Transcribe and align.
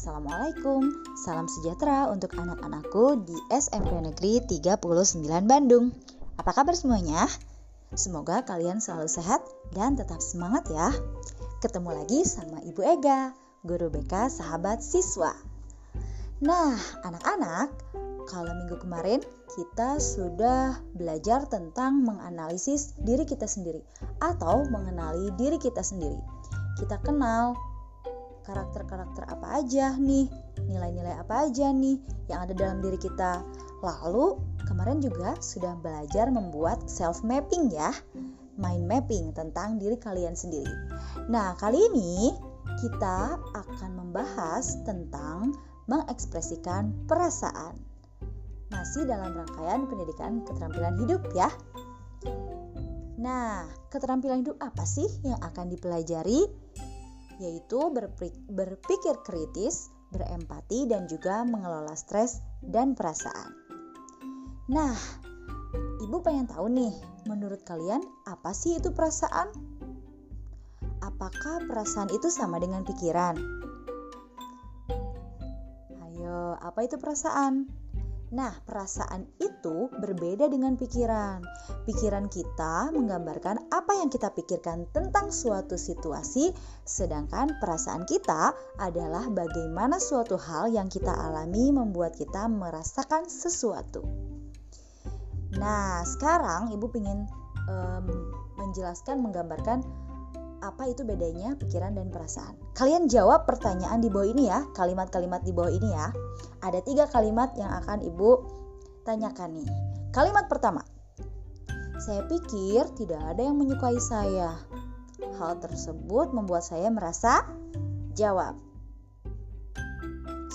Assalamualaikum, 0.00 0.96
salam 1.12 1.44
sejahtera 1.44 2.08
untuk 2.08 2.32
anak-anakku 2.32 3.20
di 3.20 3.36
SMP 3.52 3.92
Negeri 4.00 4.40
39 4.48 4.80
Bandung. 5.44 5.92
Apa 6.40 6.56
kabar 6.56 6.72
semuanya? 6.72 7.28
Semoga 7.92 8.40
kalian 8.48 8.80
selalu 8.80 9.12
sehat 9.12 9.44
dan 9.76 10.00
tetap 10.00 10.24
semangat 10.24 10.64
ya. 10.72 10.88
Ketemu 11.60 12.00
lagi 12.00 12.24
sama 12.24 12.64
Ibu 12.64 12.80
Ega, 12.80 13.36
guru 13.60 13.92
BK 13.92 14.32
sahabat 14.32 14.80
siswa. 14.80 15.36
Nah, 16.40 16.80
anak-anak, 17.04 17.68
kalau 18.24 18.56
minggu 18.56 18.80
kemarin 18.80 19.20
kita 19.52 20.00
sudah 20.00 20.80
belajar 20.96 21.44
tentang 21.44 22.08
menganalisis 22.08 22.96
diri 23.04 23.28
kita 23.28 23.44
sendiri 23.44 23.84
atau 24.24 24.64
mengenali 24.64 25.28
diri 25.36 25.60
kita 25.60 25.84
sendiri. 25.84 26.16
Kita 26.80 26.96
kenal 27.04 27.52
karakter-karakter 28.50 29.30
apa 29.30 29.62
aja 29.62 29.94
nih, 29.94 30.26
nilai-nilai 30.66 31.22
apa 31.22 31.46
aja 31.46 31.70
nih 31.70 32.02
yang 32.26 32.42
ada 32.42 32.54
dalam 32.58 32.82
diri 32.82 32.98
kita. 32.98 33.46
Lalu 33.80 34.42
kemarin 34.66 34.98
juga 34.98 35.38
sudah 35.38 35.78
belajar 35.78 36.26
membuat 36.34 36.90
self 36.90 37.22
mapping 37.22 37.70
ya, 37.70 37.94
mind 38.58 38.90
mapping 38.90 39.30
tentang 39.30 39.78
diri 39.78 39.94
kalian 39.94 40.34
sendiri. 40.34 40.74
Nah, 41.30 41.54
kali 41.62 41.78
ini 41.94 42.34
kita 42.82 43.38
akan 43.54 43.90
membahas 43.94 44.82
tentang 44.82 45.54
mengekspresikan 45.86 46.90
perasaan. 47.06 47.78
Masih 48.70 49.06
dalam 49.06 49.34
rangkaian 49.34 49.86
pendidikan 49.90 50.42
keterampilan 50.46 50.94
hidup 50.98 51.22
ya. 51.34 51.50
Nah, 53.20 53.68
keterampilan 53.92 54.46
hidup 54.46 54.56
apa 54.62 54.86
sih 54.86 55.08
yang 55.26 55.36
akan 55.42 55.68
dipelajari? 55.68 56.46
Yaitu 57.40 57.88
berpikir 58.52 59.14
kritis, 59.24 59.88
berempati, 60.12 60.84
dan 60.84 61.08
juga 61.08 61.40
mengelola 61.42 61.96
stres 61.96 62.44
dan 62.60 62.92
perasaan. 62.92 63.56
Nah, 64.68 64.94
ibu 66.04 66.20
pengen 66.20 66.46
tahu 66.46 66.68
nih, 66.68 66.92
menurut 67.24 67.64
kalian 67.64 68.04
apa 68.28 68.52
sih 68.52 68.76
itu 68.76 68.92
perasaan? 68.92 69.50
Apakah 71.00 71.64
perasaan 71.64 72.12
itu 72.12 72.28
sama 72.28 72.60
dengan 72.60 72.84
pikiran? 72.84 73.40
Ayo, 76.04 76.60
apa 76.60 76.84
itu 76.84 77.00
perasaan? 77.00 77.72
Nah, 78.30 78.54
perasaan 78.62 79.26
itu 79.42 79.90
berbeda 79.90 80.46
dengan 80.46 80.78
pikiran. 80.78 81.42
Pikiran 81.82 82.30
kita 82.30 82.94
menggambarkan 82.94 83.66
apa 83.74 83.92
yang 83.98 84.06
kita 84.06 84.30
pikirkan 84.30 84.86
tentang 84.94 85.34
suatu 85.34 85.74
situasi, 85.74 86.54
sedangkan 86.86 87.58
perasaan 87.58 88.06
kita 88.06 88.54
adalah 88.78 89.26
bagaimana 89.34 89.98
suatu 89.98 90.38
hal 90.38 90.70
yang 90.70 90.86
kita 90.86 91.10
alami 91.10 91.74
membuat 91.74 92.14
kita 92.14 92.46
merasakan 92.46 93.26
sesuatu. 93.26 94.06
Nah, 95.58 96.06
sekarang 96.06 96.70
ibu 96.70 96.86
ingin 96.94 97.26
um, 97.66 98.06
menjelaskan, 98.62 99.18
menggambarkan 99.18 99.82
apa 100.60 100.92
itu 100.92 101.02
bedanya 101.04 101.56
pikiran 101.56 101.96
dan 101.96 102.12
perasaan? 102.12 102.56
Kalian 102.76 103.08
jawab 103.08 103.48
pertanyaan 103.48 104.04
di 104.04 104.12
bawah 104.12 104.28
ini 104.28 104.48
ya, 104.48 104.64
kalimat-kalimat 104.76 105.40
di 105.44 105.52
bawah 105.52 105.72
ini 105.72 105.88
ya. 105.88 106.12
Ada 106.60 106.84
tiga 106.84 107.08
kalimat 107.08 107.52
yang 107.56 107.72
akan 107.84 108.04
ibu 108.04 108.44
tanyakan 109.08 109.56
nih. 109.56 109.68
Kalimat 110.12 110.46
pertama, 110.52 110.84
saya 112.00 112.24
pikir 112.28 112.88
tidak 112.96 113.20
ada 113.20 113.44
yang 113.44 113.60
menyukai 113.60 114.00
saya. 114.00 114.56
Hal 115.40 115.60
tersebut 115.60 116.32
membuat 116.32 116.64
saya 116.64 116.88
merasa 116.88 117.44
jawab. 118.16 118.56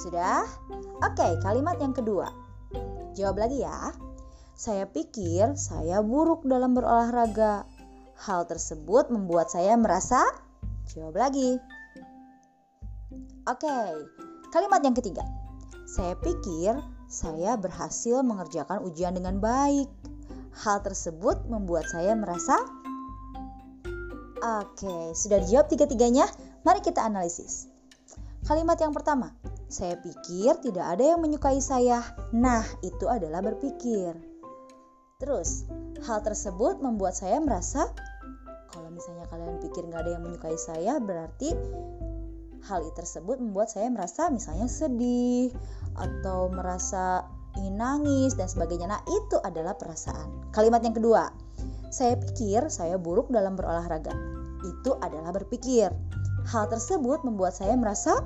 Sudah? 0.06 0.46
Oke, 1.02 1.38
kalimat 1.42 1.82
yang 1.82 1.94
kedua. 1.94 2.30
Jawab 3.18 3.46
lagi 3.46 3.62
ya. 3.62 3.94
Saya 4.56 4.88
pikir 4.90 5.54
saya 5.58 6.02
buruk 6.02 6.46
dalam 6.46 6.74
berolahraga. 6.74 7.68
Hal 8.16 8.48
tersebut 8.48 9.12
membuat 9.12 9.52
saya 9.52 9.76
merasa 9.76 10.24
jawab 10.88 11.20
lagi. 11.20 11.60
Oke, 13.46 13.78
kalimat 14.56 14.82
yang 14.82 14.96
ketiga. 14.96 15.22
Saya 15.86 16.16
pikir 16.18 16.80
saya 17.06 17.60
berhasil 17.60 18.24
mengerjakan 18.26 18.82
ujian 18.88 19.14
dengan 19.14 19.38
baik. 19.38 19.92
Hal 20.56 20.82
tersebut 20.82 21.46
membuat 21.52 21.86
saya 21.92 22.16
merasa 22.16 22.56
Oke, 24.46 25.18
sudah 25.18 25.42
dijawab 25.42 25.74
tiga-tiganya. 25.74 26.30
Mari 26.62 26.86
kita 26.86 27.02
analisis. 27.02 27.66
Kalimat 28.46 28.78
yang 28.78 28.94
pertama, 28.94 29.34
saya 29.66 29.98
pikir 29.98 30.62
tidak 30.62 30.86
ada 30.86 31.02
yang 31.16 31.20
menyukai 31.24 31.58
saya. 31.58 32.06
Nah, 32.30 32.62
itu 32.86 33.10
adalah 33.10 33.42
berpikir. 33.42 34.14
Terus, 35.18 35.66
hal 36.06 36.22
tersebut 36.22 36.78
membuat 36.86 37.18
saya 37.18 37.42
merasa 37.42 37.90
kalau 38.70 38.92
misalnya 38.92 39.26
kalian 39.32 39.58
pikir 39.64 39.88
nggak 39.88 40.04
ada 40.04 40.12
yang 40.20 40.24
menyukai 40.28 40.60
saya, 40.60 41.00
berarti 41.00 41.56
hal 42.68 42.84
tersebut 42.92 43.40
membuat 43.40 43.72
saya 43.72 43.88
merasa 43.88 44.28
misalnya 44.28 44.68
sedih 44.68 45.54
atau 45.96 46.52
merasa 46.52 47.24
ingin 47.56 47.80
nangis 47.80 48.36
dan 48.36 48.52
sebagainya. 48.52 48.92
Nah, 48.92 49.02
itu 49.08 49.40
adalah 49.48 49.80
perasaan. 49.80 50.52
Kalimat 50.52 50.84
yang 50.84 50.92
kedua, 50.92 51.32
saya 51.88 52.20
pikir 52.20 52.68
saya 52.68 53.00
buruk 53.00 53.32
dalam 53.32 53.56
berolahraga. 53.56 54.12
Itu 54.68 55.00
adalah 55.00 55.32
berpikir. 55.32 55.88
Hal 56.52 56.68
tersebut 56.68 57.24
membuat 57.24 57.56
saya 57.56 57.80
merasa 57.80 58.20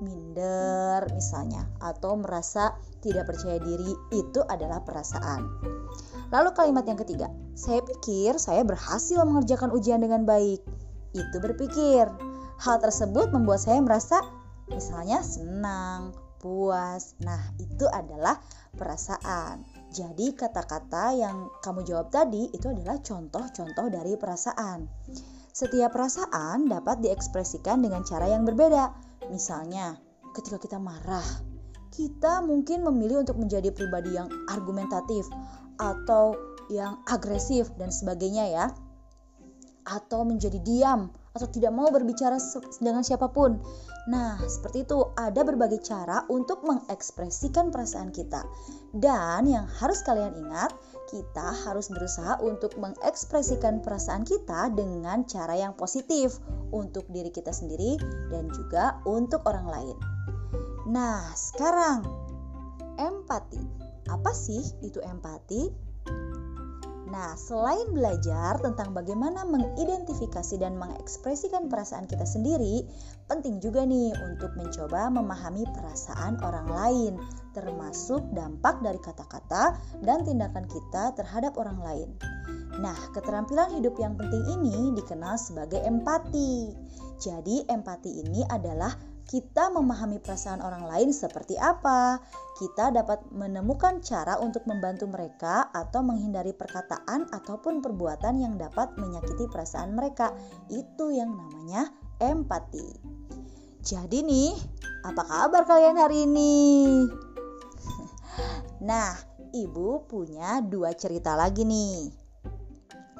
minder 0.00 1.04
misalnya 1.12 1.66
atau 1.82 2.16
merasa 2.16 2.72
tidak 3.04 3.28
percaya 3.28 3.60
diri 3.60 3.92
itu 4.16 4.40
adalah 4.48 4.80
perasaan. 4.80 5.44
Lalu 6.28 6.52
kalimat 6.52 6.84
yang 6.84 7.00
ketiga, 7.00 7.32
saya 7.56 7.80
pikir 7.80 8.36
saya 8.36 8.60
berhasil 8.62 9.16
mengerjakan 9.24 9.72
ujian 9.72 10.04
dengan 10.04 10.28
baik. 10.28 10.60
Itu 11.16 11.36
berpikir. 11.40 12.04
Hal 12.58 12.76
tersebut 12.82 13.32
membuat 13.32 13.64
saya 13.64 13.80
merasa 13.80 14.20
misalnya 14.68 15.24
senang, 15.24 16.12
puas. 16.38 17.16
Nah, 17.24 17.40
itu 17.56 17.88
adalah 17.88 18.36
perasaan. 18.76 19.64
Jadi 19.88 20.36
kata-kata 20.36 21.16
yang 21.16 21.48
kamu 21.64 21.86
jawab 21.88 22.12
tadi 22.12 22.52
itu 22.52 22.68
adalah 22.68 23.00
contoh-contoh 23.00 23.88
dari 23.88 24.14
perasaan. 24.20 24.84
Setiap 25.50 25.90
perasaan 25.90 26.70
dapat 26.70 27.02
diekspresikan 27.02 27.82
dengan 27.82 28.04
cara 28.04 28.30
yang 28.30 28.44
berbeda. 28.44 28.94
Misalnya, 29.32 29.98
ketika 30.36 30.60
kita 30.60 30.78
marah, 30.78 31.24
kita 31.90 32.44
mungkin 32.44 32.86
memilih 32.86 33.26
untuk 33.26 33.40
menjadi 33.42 33.74
pribadi 33.74 34.14
yang 34.14 34.30
argumentatif 34.46 35.26
atau 35.78 36.34
yang 36.68 37.00
agresif 37.08 37.72
dan 37.80 37.88
sebagainya 37.88 38.44
ya. 38.52 38.66
Atau 39.88 40.28
menjadi 40.28 40.60
diam 40.60 41.08
atau 41.32 41.48
tidak 41.48 41.70
mau 41.70 41.88
berbicara 41.88 42.36
dengan 42.82 43.06
siapa 43.06 43.30
pun. 43.30 43.62
Nah, 44.10 44.40
seperti 44.42 44.82
itu 44.88 44.98
ada 45.14 45.46
berbagai 45.46 45.84
cara 45.86 46.26
untuk 46.26 46.66
mengekspresikan 46.66 47.70
perasaan 47.70 48.10
kita. 48.10 48.42
Dan 48.90 49.46
yang 49.46 49.70
harus 49.78 50.02
kalian 50.02 50.34
ingat, 50.34 50.74
kita 51.08 51.54
harus 51.64 51.88
berusaha 51.88 52.42
untuk 52.42 52.74
mengekspresikan 52.80 53.80
perasaan 53.80 54.26
kita 54.26 54.74
dengan 54.74 55.24
cara 55.30 55.54
yang 55.56 55.78
positif 55.78 56.42
untuk 56.74 57.06
diri 57.08 57.30
kita 57.30 57.54
sendiri 57.54 57.96
dan 58.28 58.50
juga 58.50 58.98
untuk 59.06 59.46
orang 59.46 59.68
lain. 59.70 59.96
Nah, 60.88 61.32
sekarang 61.38 62.02
empati. 62.98 63.77
Apa 64.08 64.32
sih 64.32 64.64
itu 64.80 64.98
empati? 65.04 65.88
Nah, 67.08 67.32
selain 67.40 67.88
belajar 67.96 68.60
tentang 68.60 68.92
bagaimana 68.92 69.40
mengidentifikasi 69.48 70.60
dan 70.60 70.76
mengekspresikan 70.76 71.72
perasaan 71.72 72.04
kita 72.04 72.28
sendiri, 72.28 72.84
penting 73.24 73.64
juga 73.64 73.88
nih 73.88 74.12
untuk 74.28 74.52
mencoba 74.60 75.08
memahami 75.08 75.64
perasaan 75.72 76.36
orang 76.44 76.68
lain, 76.68 77.12
termasuk 77.56 78.20
dampak 78.36 78.84
dari 78.84 79.00
kata-kata 79.00 79.80
dan 80.04 80.20
tindakan 80.20 80.68
kita 80.68 81.16
terhadap 81.16 81.56
orang 81.56 81.80
lain. 81.80 82.08
Nah, 82.78 82.96
keterampilan 83.16 83.72
hidup 83.80 83.96
yang 83.96 84.14
penting 84.14 84.44
ini 84.60 84.92
dikenal 84.92 85.40
sebagai 85.40 85.80
empati. 85.82 86.76
Jadi, 87.18 87.64
empati 87.72 88.20
ini 88.20 88.44
adalah 88.52 88.92
kita 89.28 89.68
memahami 89.68 90.24
perasaan 90.24 90.64
orang 90.64 90.88
lain 90.88 91.12
seperti 91.12 91.60
apa. 91.60 92.16
Kita 92.56 92.88
dapat 92.88 93.28
menemukan 93.28 94.00
cara 94.00 94.40
untuk 94.40 94.64
membantu 94.64 95.04
mereka 95.04 95.68
atau 95.68 96.00
menghindari 96.00 96.56
perkataan 96.56 97.28
ataupun 97.28 97.84
perbuatan 97.84 98.40
yang 98.40 98.56
dapat 98.56 98.96
menyakiti 98.96 99.44
perasaan 99.52 99.92
mereka. 99.92 100.32
Itu 100.72 101.12
yang 101.12 101.36
namanya 101.36 101.92
empati. 102.24 102.88
Jadi 103.84 104.24
nih, 104.24 104.56
apa 105.04 105.22
kabar 105.28 105.62
kalian 105.68 106.00
hari 106.00 106.24
ini? 106.24 106.56
Nah, 108.78 109.10
ibu 109.50 110.06
punya 110.06 110.62
dua 110.62 110.94
cerita 110.94 111.34
lagi 111.34 111.66
nih. 111.66 112.14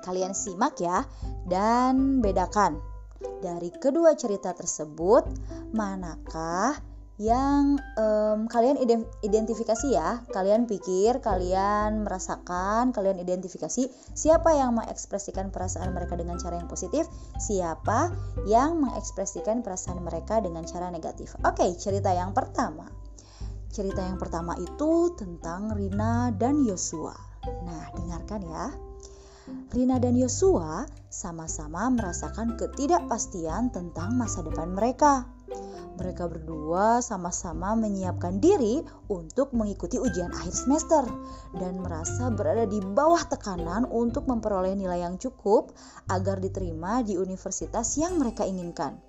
Kalian 0.07 0.31
simak 0.31 0.79
ya 0.79 1.03
dan 1.51 2.23
bedakan 2.23 2.79
dari 3.39 3.71
kedua 3.75 4.15
cerita 4.19 4.55
tersebut, 4.55 5.25
manakah 5.75 6.79
yang 7.19 7.83
um, 7.99 8.47
kalian 8.47 8.79
identifikasi 9.27 9.91
ya. 9.91 10.23
Kalian 10.31 10.71
pikir, 10.71 11.19
kalian 11.19 12.07
merasakan, 12.07 12.95
kalian 12.95 13.19
identifikasi 13.19 13.91
siapa 14.15 14.55
yang 14.55 14.79
mengekspresikan 14.79 15.51
perasaan 15.51 15.91
mereka 15.91 16.15
dengan 16.15 16.39
cara 16.39 16.63
yang 16.63 16.71
positif, 16.71 17.11
siapa 17.43 18.15
yang 18.47 18.79
mengekspresikan 18.79 19.67
perasaan 19.67 19.99
mereka 19.99 20.39
dengan 20.39 20.63
cara 20.63 20.95
negatif. 20.95 21.35
Oke, 21.43 21.75
cerita 21.75 22.15
yang 22.15 22.31
pertama. 22.31 22.87
Cerita 23.69 24.01
yang 24.01 24.17
pertama 24.17 24.55
itu 24.57 25.13
tentang 25.19 25.75
Rina 25.75 26.31
dan 26.31 26.63
Yosua. 26.63 27.19
Nah, 27.67 27.85
dengarkan 27.99 28.41
ya. 28.47 28.88
Rina 29.69 30.01
dan 30.01 30.17
Yosua 30.17 30.89
sama-sama 31.13 31.93
merasakan 31.93 32.57
ketidakpastian 32.57 33.69
tentang 33.69 34.17
masa 34.17 34.41
depan 34.41 34.73
mereka. 34.73 35.29
Mereka 35.99 36.31
berdua 36.31 37.03
sama-sama 37.03 37.75
menyiapkan 37.75 38.39
diri 38.39 38.87
untuk 39.11 39.51
mengikuti 39.51 39.99
ujian 39.99 40.31
akhir 40.31 40.55
semester 40.55 41.03
dan 41.59 41.83
merasa 41.83 42.31
berada 42.31 42.71
di 42.71 42.79
bawah 42.79 43.27
tekanan 43.27 43.83
untuk 43.91 44.31
memperoleh 44.31 44.79
nilai 44.79 45.03
yang 45.03 45.19
cukup 45.19 45.75
agar 46.07 46.39
diterima 46.39 47.03
di 47.03 47.19
universitas 47.19 47.99
yang 47.99 48.15
mereka 48.15 48.47
inginkan. 48.47 49.08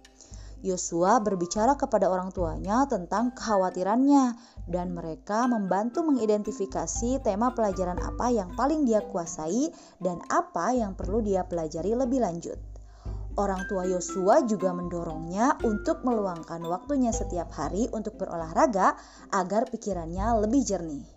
Yosua 0.59 1.23
berbicara 1.23 1.79
kepada 1.79 2.11
orang 2.11 2.35
tuanya 2.35 2.83
tentang 2.83 3.31
kekhawatirannya 3.31 4.35
dan 4.67 4.91
mereka 4.91 5.47
membantu 5.47 6.03
mengidentifikasi 6.03 7.23
tema 7.23 7.55
pelajaran 7.55 7.95
apa 7.95 8.27
yang 8.27 8.51
paling 8.59 8.83
dia 8.83 8.99
kuasai 8.99 9.71
dan 10.03 10.19
apa 10.27 10.75
yang 10.75 10.99
perlu 10.99 11.23
dia 11.23 11.47
pelajari 11.47 11.95
lebih 11.95 12.19
lanjut. 12.19 12.59
Orang 13.39 13.71
tua 13.71 13.87
Yosua 13.87 14.43
juga 14.43 14.75
mendorongnya 14.75 15.55
untuk 15.63 16.03
meluangkan 16.03 16.59
waktunya 16.67 17.15
setiap 17.15 17.55
hari 17.55 17.87
untuk 17.95 18.19
berolahraga 18.19 18.99
agar 19.31 19.71
pikirannya 19.71 20.43
lebih 20.43 20.67
jernih. 20.67 21.07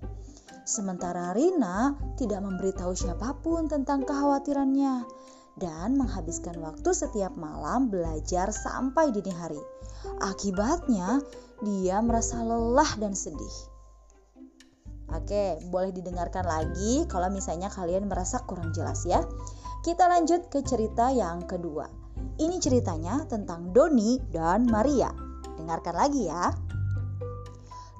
Sementara 0.62 1.34
Rina 1.34 1.98
tidak 2.14 2.46
memberitahu 2.46 2.94
siapa 2.94 3.34
pun 3.42 3.66
tentang 3.66 4.06
kekhawatirannya 4.06 5.02
dan 5.60 6.00
menghabiskan 6.00 6.56
waktu 6.60 6.90
setiap 6.96 7.36
malam 7.36 7.92
belajar 7.92 8.48
sampai 8.52 9.12
dini 9.12 9.32
hari. 9.32 9.60
Akibatnya, 10.24 11.20
dia 11.60 12.00
merasa 12.00 12.40
lelah 12.40 12.98
dan 12.98 13.12
sedih. 13.12 13.56
Oke, 15.12 15.60
boleh 15.68 15.92
didengarkan 15.92 16.48
lagi 16.48 17.04
kalau 17.04 17.28
misalnya 17.28 17.68
kalian 17.68 18.08
merasa 18.08 18.40
kurang 18.48 18.72
jelas 18.72 19.04
ya. 19.04 19.20
Kita 19.84 20.08
lanjut 20.08 20.48
ke 20.48 20.64
cerita 20.64 21.12
yang 21.12 21.44
kedua. 21.44 21.90
Ini 22.40 22.56
ceritanya 22.62 23.28
tentang 23.28 23.76
Doni 23.76 24.16
dan 24.32 24.64
Maria. 24.64 25.12
Dengarkan 25.60 25.94
lagi 25.94 26.32
ya. 26.32 26.48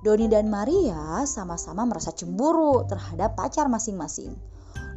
Doni 0.02 0.26
dan 0.26 0.50
Maria 0.50 1.22
sama-sama 1.28 1.86
merasa 1.86 2.10
cemburu 2.10 2.82
terhadap 2.88 3.38
pacar 3.38 3.70
masing-masing. 3.70 4.34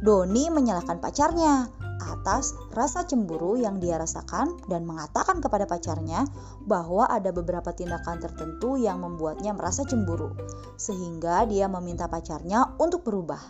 Doni 0.04 0.52
menyalahkan 0.52 1.00
pacarnya 1.00 1.72
atas 2.06 2.52
rasa 2.72 3.02
cemburu 3.08 3.56
yang 3.58 3.80
dia 3.82 3.96
rasakan 3.96 4.60
dan 4.68 4.84
mengatakan 4.84 5.40
kepada 5.40 5.64
pacarnya 5.64 6.28
bahwa 6.64 7.08
ada 7.08 7.32
beberapa 7.32 7.72
tindakan 7.72 8.20
tertentu 8.20 8.76
yang 8.76 9.02
membuatnya 9.02 9.56
merasa 9.56 9.82
cemburu, 9.82 10.36
sehingga 10.76 11.48
dia 11.48 11.66
meminta 11.66 12.06
pacarnya 12.06 12.76
untuk 12.78 13.02
berubah. 13.02 13.40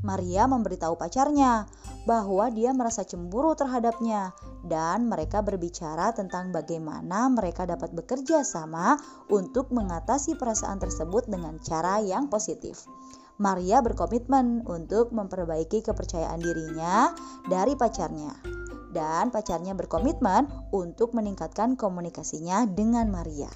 Maria 0.00 0.48
memberitahu 0.48 0.96
pacarnya 0.96 1.68
bahwa 2.08 2.48
dia 2.48 2.72
merasa 2.72 3.04
cemburu 3.04 3.52
terhadapnya, 3.52 4.32
dan 4.64 5.08
mereka 5.08 5.44
berbicara 5.44 6.12
tentang 6.16 6.52
bagaimana 6.52 7.28
mereka 7.28 7.68
dapat 7.68 7.92
bekerja 7.92 8.44
sama 8.44 8.96
untuk 9.28 9.68
mengatasi 9.72 10.36
perasaan 10.40 10.80
tersebut 10.80 11.28
dengan 11.28 11.60
cara 11.60 12.00
yang 12.00 12.32
positif. 12.32 12.88
Maria 13.40 13.80
berkomitmen 13.80 14.68
untuk 14.68 15.16
memperbaiki 15.16 15.80
kepercayaan 15.80 16.44
dirinya 16.44 17.16
dari 17.48 17.72
pacarnya. 17.72 18.36
Dan 18.92 19.32
pacarnya 19.32 19.72
berkomitmen 19.72 20.68
untuk 20.76 21.16
meningkatkan 21.16 21.72
komunikasinya 21.80 22.68
dengan 22.68 23.08
Maria. 23.08 23.48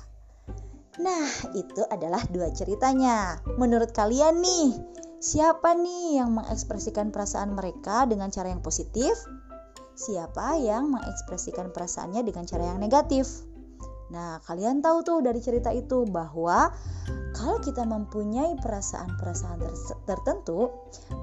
Nah, 1.05 1.29
itu 1.53 1.85
adalah 1.91 2.25
dua 2.33 2.49
ceritanya. 2.55 3.45
Menurut 3.61 3.93
kalian 3.93 4.41
nih, 4.41 4.73
siapa 5.21 5.77
nih 5.77 6.23
yang 6.23 6.33
mengekspresikan 6.33 7.13
perasaan 7.13 7.53
mereka 7.53 8.09
dengan 8.09 8.33
cara 8.33 8.49
yang 8.49 8.65
positif? 8.65 9.13
Siapa 9.99 10.57
yang 10.65 10.97
mengekspresikan 10.97 11.75
perasaannya 11.77 12.25
dengan 12.25 12.49
cara 12.49 12.73
yang 12.73 12.81
negatif? 12.81 13.27
Nah, 14.13 14.43
kalian 14.45 14.85
tahu 14.85 15.01
tuh 15.01 15.19
dari 15.25 15.41
cerita 15.41 15.73
itu 15.73 16.05
bahwa 16.05 16.73
kalau 17.33 17.59
kita 17.61 17.85
mempunyai 17.89 18.57
perasaan-perasaan 18.61 19.61
tertentu, 20.05 20.71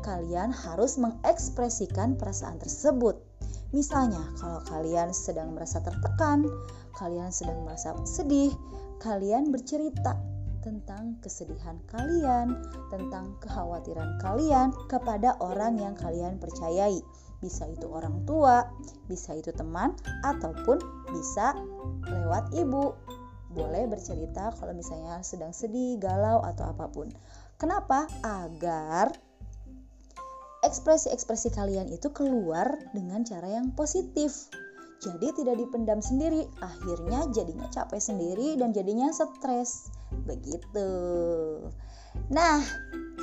kalian 0.01 0.49
harus 0.49 0.97
mengekspresikan 0.97 2.17
perasaan 2.17 2.57
tersebut. 2.57 3.17
Misalnya, 3.71 4.21
kalau 4.35 4.59
kalian 4.67 5.15
sedang 5.15 5.55
merasa 5.55 5.79
tertekan, 5.79 6.43
kalian 6.97 7.31
sedang 7.31 7.63
merasa 7.63 7.95
sedih, 8.03 8.51
kalian 8.99 9.49
bercerita 9.49 10.19
tentang 10.61 11.17
kesedihan 11.19 11.81
kalian, 11.89 12.61
tentang 12.93 13.35
kekhawatiran 13.41 14.21
kalian 14.21 14.69
kepada 14.87 15.35
orang 15.41 15.77
yang 15.81 15.97
kalian 15.97 16.37
percayai. 16.37 17.01
Bisa 17.41 17.65
itu 17.65 17.89
orang 17.89 18.21
tua, 18.29 18.69
bisa 19.09 19.33
itu 19.33 19.49
teman, 19.51 19.97
ataupun 20.21 20.77
bisa 21.09 21.57
lewat 22.05 22.53
ibu. 22.53 22.93
Boleh 23.51 23.89
bercerita 23.89 24.53
kalau 24.55 24.71
misalnya 24.77 25.19
sedang 25.25 25.51
sedih, 25.51 25.97
galau, 25.97 26.39
atau 26.45 26.71
apa 26.71 26.87
pun. 26.87 27.09
Kenapa? 27.57 28.07
Agar 28.21 29.11
ekspresi-ekspresi 30.61 31.49
kalian 31.51 31.89
itu 31.89 32.13
keluar 32.13 32.77
dengan 32.93 33.25
cara 33.25 33.49
yang 33.49 33.73
positif. 33.73 34.47
Jadi 35.01 35.33
tidak 35.33 35.57
dipendam 35.57 35.97
sendiri, 35.97 36.45
akhirnya 36.61 37.25
jadinya 37.33 37.65
capek 37.73 37.97
sendiri 37.97 38.53
dan 38.61 38.69
jadinya 38.69 39.09
stres. 39.09 39.89
Begitu. 40.29 40.89
Nah, 42.29 42.61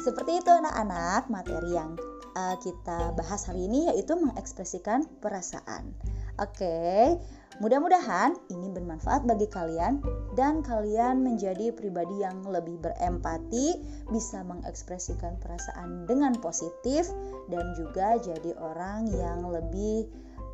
seperti 0.02 0.42
itu 0.42 0.50
anak-anak 0.50 1.30
materi 1.30 1.78
yang 1.78 1.94
uh, 2.34 2.56
kita 2.58 3.14
bahas 3.14 3.46
hari 3.46 3.70
ini 3.70 3.94
yaitu 3.94 4.18
mengekspresikan 4.18 5.06
perasaan. 5.22 5.94
Oke, 6.38 7.18
mudah-mudahan 7.58 8.38
ini 8.50 8.70
bermanfaat 8.70 9.26
bagi 9.26 9.50
kalian 9.50 9.98
dan 10.38 10.62
kalian 10.62 11.26
menjadi 11.26 11.74
pribadi 11.74 12.22
yang 12.22 12.46
lebih 12.46 12.78
berempati, 12.78 13.78
bisa 14.10 14.46
mengekspresikan 14.46 15.34
perasaan 15.42 16.06
dengan 16.06 16.38
positif 16.38 17.10
dan 17.50 17.74
juga 17.74 18.18
jadi 18.22 18.54
orang 18.58 19.10
yang 19.10 19.50
lebih 19.50 20.06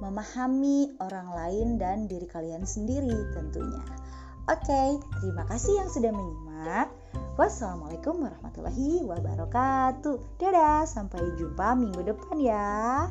memahami 0.02 0.94
orang 1.02 1.28
lain 1.34 1.68
dan 1.78 2.06
diri 2.10 2.26
kalian 2.30 2.66
sendiri 2.66 3.34
tentunya. 3.34 3.82
Oke, 4.44 5.00
terima 5.24 5.48
kasih 5.48 5.72
yang 5.80 5.88
sudah 5.88 6.12
menyimak. 6.12 6.92
Wassalamualaikum 7.40 8.22
warahmatullahi 8.22 9.00
wabarakatuh. 9.02 10.36
Dadah, 10.36 10.84
sampai 10.84 11.34
jumpa 11.40 11.72
minggu 11.74 12.04
depan 12.04 12.36
ya. 12.38 13.08